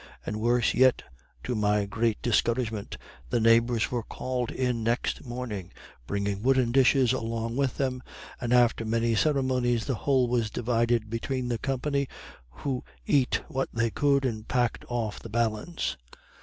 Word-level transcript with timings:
And 0.25 0.37
worse 0.41 0.73
yet 0.73 1.03
to 1.43 1.53
my 1.53 1.85
great 1.85 2.19
discouragement, 2.23 2.97
the 3.29 3.39
neighbors 3.39 3.91
were 3.91 4.01
called 4.01 4.49
in 4.49 4.81
next 4.83 5.23
morning, 5.23 5.71
bringing 6.07 6.41
wooden 6.41 6.71
dishes 6.71 7.13
along 7.13 7.55
with 7.55 7.77
them, 7.77 8.01
and 8.39 8.51
after 8.51 8.83
many 8.83 9.13
ceremonies, 9.13 9.85
the 9.85 9.93
whole 9.93 10.27
was 10.27 10.49
divided 10.49 11.11
between 11.11 11.49
the 11.49 11.59
company, 11.59 12.07
who 12.49 12.83
eat 13.05 13.43
what 13.47 13.69
they 13.71 13.91
could 13.91 14.25
and 14.25 14.47
packed 14.47 14.83
off 14.89 15.19
the 15.19 15.29
balance. 15.29 15.97